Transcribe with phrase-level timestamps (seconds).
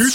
[0.00, 0.06] 今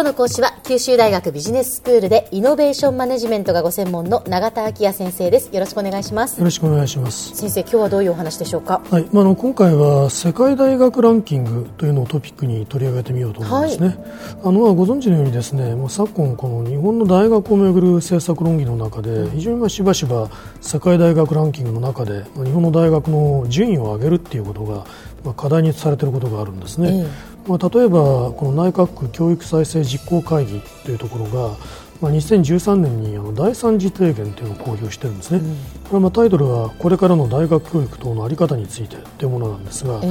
[0.00, 5.50] 日の講師は九州大学ビジネススクールでイノベーションマネジメントがご専門の永田昭也先生です。
[5.52, 6.38] よろしくお願いします。
[6.38, 7.36] よろしくお願いします。
[7.36, 8.80] 先生今日はどういうお話でしょうか？
[8.90, 13.98] はい、まあ、あの今回は世界大学ランキングというのをトピックに取り上げてみようと思いますね。
[14.42, 20.30] あのまあご存知のようにですね、もう昨今この日本の大学をめぐる政策論議の中で非常にまあしばしば
[20.62, 24.86] 世界大学ランキングの中でまあ日本の大学の順位を上げるっていうことが
[25.28, 27.06] まあ課題にされていることがあるんですね。
[27.46, 31.56] まあ、例えばこの内閣府教育再生実行会議というところが
[32.00, 35.40] まあ、2013年にあの第三次提言というのを公表しているんですね、
[35.84, 40.02] これはまあタイトルはこれからの大学教育等の在り方についてというものなんですが、ま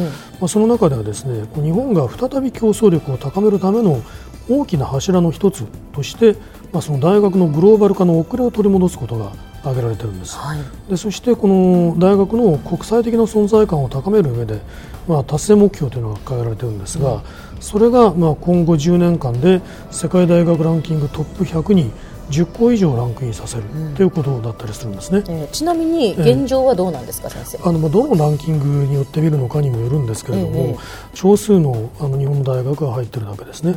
[0.41, 4.02] あ、その中ではですね日本が再び競争力を高めるための
[4.49, 6.36] 大きな柱の一つとして、
[6.73, 9.31] まあ、その大学のグローバル化の遅れを取り戻すことが
[9.70, 10.59] 挙げられているんです、はい。
[10.89, 14.62] でそしてこの大学の国際的な存在感を高める上で、
[15.08, 17.23] まあ、達成目標というのが掲げられているんですが、
[17.59, 21.91] それがまあ今後10年間で世界大学ランキングトップ100に
[22.30, 23.64] 10校以上ランクインさせる
[23.95, 25.23] ということだったりするんですね。
[25.28, 27.69] えーちなみに現状はどうなんですか、先生？
[27.69, 30.78] あのまあどのランキングによって見るのかにもよるんですけれども、ええ。
[31.14, 33.75] 少数のあの日本の大学が入っているだけですね、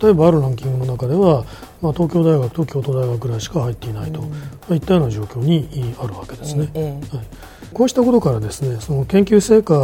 [0.00, 1.44] 例えばあるランキングの中では、
[1.80, 4.28] まあ、東京大学と京都大学ぐらいしか入っていないと、ま
[4.70, 6.70] あ、いったような状況にあるわけですね。
[6.74, 7.16] ええ。
[7.16, 7.26] はい、
[7.72, 9.74] こうしたことからですねその研究成果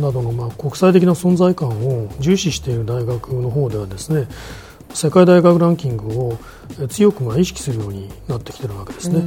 [0.00, 4.28] などのまあ国際的な存在感を重視している大学の方ではですね
[4.94, 6.38] 世界大学ランキングを
[6.80, 9.22] え強くまあ意識するようになってきているわけですね。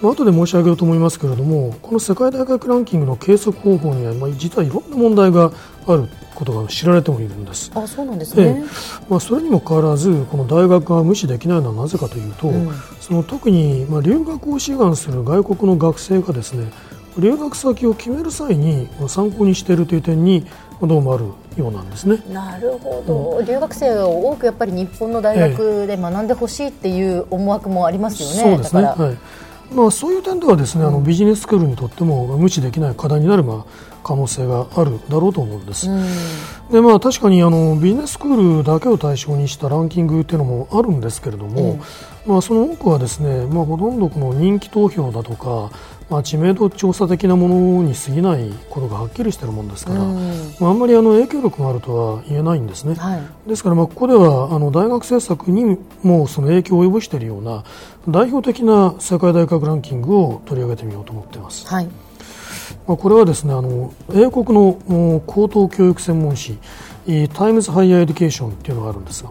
[0.00, 5.52] まあ後で申し上げようと思いますけれどもこの世界大学ランキングの計測方法にはまあ実はいろんな問題が
[5.86, 7.70] あることが知られてもいるんです。
[7.74, 8.64] あそうなんですえねえ、
[9.08, 12.52] まあ、それにもかかわらずこの大学が無視できないのはなぜかというと、
[13.00, 16.70] その特にまあ留学を志願する外国の学生がですね
[17.18, 20.46] 留学先を決める際にまあ参考にしているという点に
[20.80, 21.24] まあどうもある
[21.56, 22.22] ようなんですね。
[22.30, 29.74] なるほど、留学生を多くやっぱり日本の大学で学んでほしいっていう思惑もありますよね、そうですね、はい。
[29.74, 35.88] まあ、そういう点ではですね、あのビジネススクールにとってもまあ無視できない課題になるまあ可能性があるだろうと思うんです。
[36.70, 41.78] でまあ、確かにあのビジネススクールだけを対象にしたランキングというのもあるんですけれども、
[42.26, 45.70] まあ、その多くはですね、まあ、ほとんどこの人気投票だとか、
[46.08, 52.94] まあ、知名度調査的なものに過ぎないことがはっきりしているものですから、まあ、あんまりあの影響力があるとは言えないんですね。
[52.94, 57.62] はいですから、まあ、ここではあの大学政策にもその影響を及ぼしているような
[58.08, 61.66] 代表的な世界大学ランキングを取り上げてみようと思っています。
[61.66, 62.05] はいまあ、
[62.86, 64.68] これはですねあの英国の
[65.16, 66.58] お高等教育専門誌
[67.08, 69.30] えー Times Higher Education というのがあるんですが、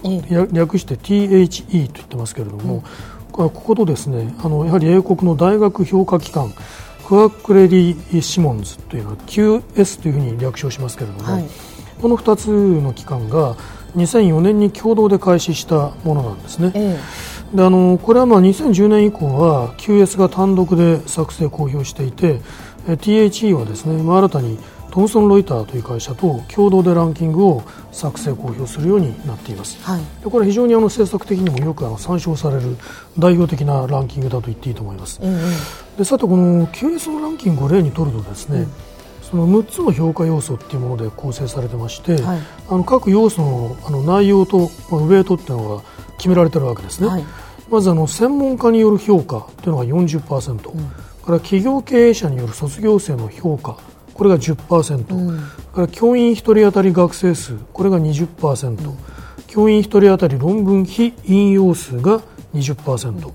[0.51, 2.83] 略して THE と言ってますけれども、
[3.31, 6.53] これはこことですねあのやはり英国の大学評価機関
[7.05, 11.45] Quacquarelli Symonds というのは QS というふうに略称しますけれども、はい。
[12.01, 12.47] この2つ
[12.81, 13.55] の機関が
[13.95, 16.71] 2004年に共同で開始したものなんですね。
[16.73, 16.99] え
[17.53, 22.41] であのこれはまあ2010年以降は QS が単独で作成公表していてえー
[22.87, 24.59] THE はですね、まあ、新たに
[24.95, 29.77] トムソン・ロイターという会社と共同でランキングを作成公表するようになっています。
[29.83, 30.01] はい。
[30.23, 32.77] でこれは非常にあの政策的にもよくあの参照される
[33.19, 35.19] 代表的なランキングだと言っていいと思います。
[35.21, 35.37] え
[35.97, 38.67] でさてこの QS のランキングを例にとるとですね、
[39.21, 42.39] その6つの評価要素っていうもので構成されてまして、はい。
[42.69, 44.59] あの各要素のあの内容と
[44.89, 45.83] まあウェイトっていうのが
[46.17, 47.07] 決められてるわけですね。
[47.07, 47.25] はい。
[47.69, 50.71] まずあの専門家による評価というのが40%、
[51.25, 53.77] から企業経営者による卒業生の評価。
[54.13, 57.55] これが10%、から教員1人当たり学生数。
[57.73, 58.93] これが20%、
[59.47, 62.21] 教員1人当たり論文非引用数が
[62.53, 63.31] 20%、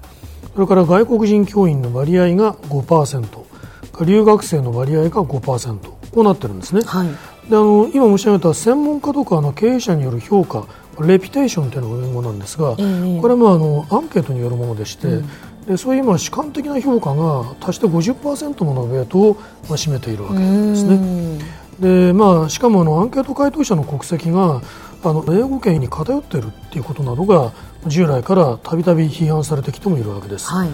[0.55, 6.83] それから外国人教員の割合が5%から留学生の割合が5%こうなってるんですね。
[6.83, 7.09] はい。
[7.51, 10.67] であの今申し上げた専門家とかあの経営者による評価。
[11.07, 13.21] レピテーションというのが英語なんですが、ええ。
[13.21, 15.21] これはまああのアンケートによるものでして、
[15.67, 20.45] でそういうまあ主観的な評価が足して50%ものウェイトをまあ占めているわけで
[20.77, 21.61] すね。
[21.81, 24.61] でまあ、しかもあのアンケート回答者の国籍が
[25.03, 27.53] あの英語圏に偏っているっていうことなどが
[27.87, 30.51] 従来からたびたび批判されてきてもいるわけです。
[30.51, 30.69] はい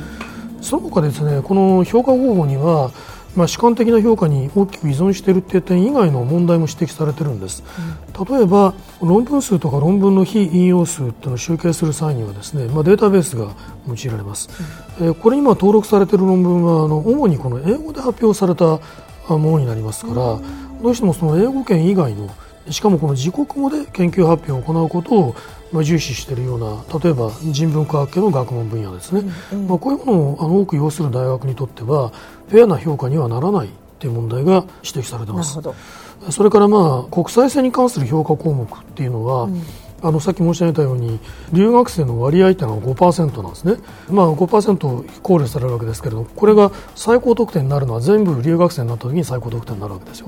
[0.61, 2.91] その他ですねこの評価方法には、
[3.37, 7.63] まあ、主観的な評価に大きく依存しているという点以外の問題も指摘されているんです、
[8.29, 13.55] 例えば論文数とか論文の非引用数というのを集計する際にはですね、まあ、データベースが
[13.87, 14.49] 用いられます、
[15.01, 18.81] えーこれに今登録されている論文はあの主にこの英語で発表された
[19.29, 20.41] あものになりますから、ど
[20.83, 22.31] うしてもその英語圏以外の
[22.71, 25.35] しかもこの自国語で研究発表を行うことを
[25.73, 29.23] まあ重視しているような例えば人文科学系の学問分野ですね、
[29.69, 32.11] まあ、こういうものをあの多く要する大学にとっては
[32.49, 35.59] フェアな評価にはならないという問題が指摘されています。
[36.31, 39.63] それからまあ国際線に関する評価項目っていうのは、うん
[40.03, 41.19] あのさっき申し上げたように
[41.53, 43.77] 留学生の割合というのは5%なんですね、
[44.11, 50.27] まあ、5%考慮されるわけですけれどこれが最高得点になるのは全部留学生になった時に最高得点になるわけですよ。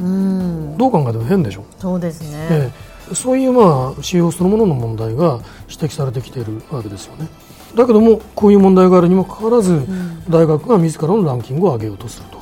[0.78, 2.72] どう考えても変でしょそうですね、え
[3.10, 7.28] え、そういうまあ指標そのものの問題が指摘されてきているわけですよね。
[7.74, 9.86] だけどもこういう問題があるにもかかわらず、
[10.28, 12.37] 大学が自らのランキングを上げようとすると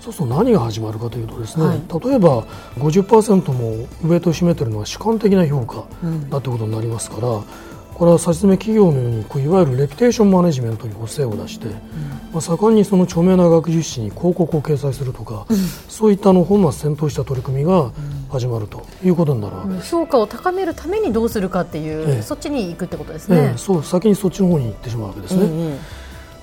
[0.00, 2.42] そうすると何が始まるかというとですね、はい、例えば
[2.78, 5.84] 50%も上と占めているのは主観的な評価
[6.30, 7.44] だということになりますから、うん、
[7.92, 11.74] これは差し詰め企業のようにこういわゆるレピテーションマネジメントに補正を出して、うん、
[12.32, 17.92] まあ、盛んにその著名な学術誌に広告を掲載するとか、うん、そういったの本末転倒した取り組みが
[18.30, 19.56] 始まるということになる。
[19.56, 25.42] わけです、評価を高めるためにどうするかっていう、ええ、そっちに行くってことですね、ええ、そう先にそっちの方に行ってしまうわけですね。
[25.42, 25.78] うんうん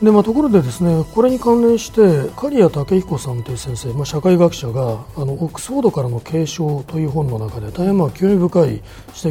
[0.01, 8.83] でまあ、ところでですねこれに関連して刈谷武彦さんという先生、まあ、社会学者があのオックスフォードからの継承という本の中で大変まあ興味深い指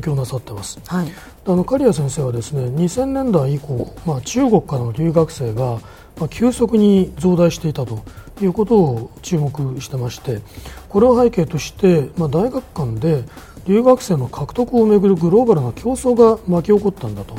[0.07, 1.13] 摘をなさっています、はい、
[1.47, 5.79] あの刈谷先生はですね2000年代以降、まあ、中国からの留学生が、
[6.19, 8.03] まあ、急速に増大していたと
[8.41, 10.41] いうことを注目してまして
[10.89, 13.23] これを背景として、まあ、大学間で
[13.69, 17.37] 留学生の獲得をめぐるグローバルな競争が巻き起こったんだと。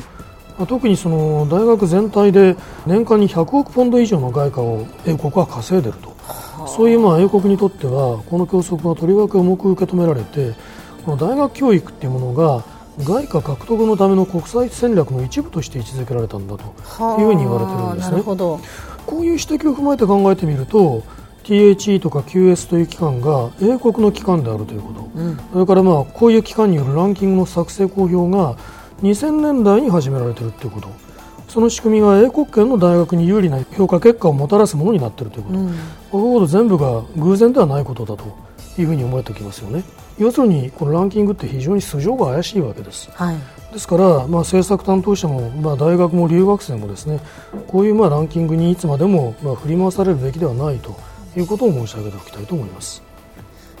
[0.66, 2.56] 特にその大学全体で
[2.86, 6.16] 年間に100億ポンド以上の外貨を英国は稼いでいると、
[6.66, 10.54] そういうまあ英国にとってはこの教則はとりわけ重く受け止められて
[11.04, 12.64] この大学教育というものが
[12.98, 16.64] 外貨獲得のための国際戦略の一部として位置づけられたんだと
[17.20, 18.22] いうふうに言われているんですね。
[19.06, 21.02] こういう指摘を踏まえて考えてみると
[21.44, 28.56] THE とか QS という機関が英国の機関であるということ、うん、それからまあこういう機関によるランキングの作成公表が
[29.02, 30.88] 2000年代に始められているということ。
[31.48, 35.74] その仕組みが英国圏の大学に有利な評価結果をもたらすものになっているということ、うん、
[36.10, 38.36] このこと全部が偶然ではないことだと
[38.78, 39.82] いうふうに思えてきますよね。
[40.18, 43.36] 要するにこのランキングって非常に素性が怪しいわけです、はい、
[43.72, 47.20] ですから、まあ、政策担当者も、まあ、大学も留学生もですね
[47.68, 50.96] こういうまあランキングにいつまでもまあ振り回されるべきではないと
[51.36, 53.07] いうことを申し上げておきたいと思います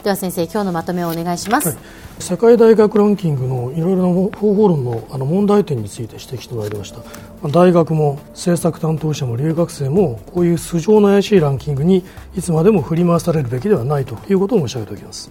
[0.02, 1.76] では先生今日のまとめをお願いします、はい、
[2.20, 7.00] 世界大学ランキングのいろいろな方法論のあの問題点について指摘してまいりました。
[7.48, 12.04] 大学も政策担当者も留学生もこういう素性の怪しいランキングに
[12.36, 15.30] いつまでも振り回されるべきではないということを申し上げておきます。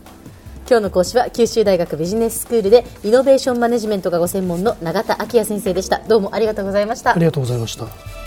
[0.69, 5.99] 今日の講師は九州大学ビジネススクールでイノベーションマネジメントがご専門の永田昭也先生でした。
[5.99, 7.11] どうもありがとうございました。
[7.11, 8.26] ありがとうございました